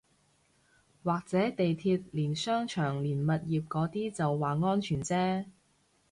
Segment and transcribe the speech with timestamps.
[1.03, 5.45] 或者地鐵連商場連物業嗰啲就話安全啫